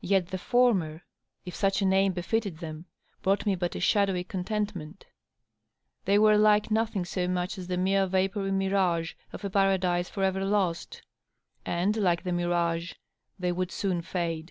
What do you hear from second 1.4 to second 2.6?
if such a name befitted